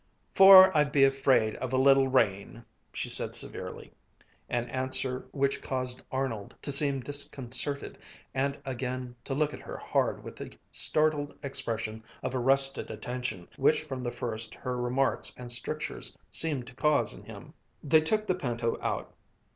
"'Fore 0.33 0.75
I'd 0.75 0.91
be 0.91 1.03
afraid 1.03 1.55
of 1.57 1.73
a 1.73 1.77
little 1.77 2.07
rain!" 2.07 2.65
she 2.91 3.07
said 3.07 3.35
severely, 3.35 3.91
an 4.49 4.67
answer 4.71 5.25
which 5.31 5.61
caused 5.61 6.01
Arnold 6.11 6.55
to 6.63 6.71
seem 6.71 7.01
disconcerted, 7.01 7.99
and 8.33 8.57
again 8.65 9.15
to 9.25 9.35
look 9.35 9.53
at 9.53 9.59
her 9.59 9.77
hard 9.77 10.23
with 10.23 10.37
the 10.37 10.57
startled 10.71 11.35
expression 11.43 12.03
of 12.23 12.33
arrested 12.33 12.89
attention 12.89 13.47
which 13.57 13.83
from 13.83 14.01
the 14.01 14.11
first 14.11 14.55
her 14.55 14.75
remarks 14.75 15.35
and 15.37 15.51
strictures 15.51 16.17
seemed 16.31 16.65
to 16.65 16.73
cause 16.73 17.13
in 17.13 17.21
him. 17.25 17.53
They 17.83 18.01
took 18.01 18.25
the 18.25 18.33
pinto 18.33 18.79
out. 18.81 19.13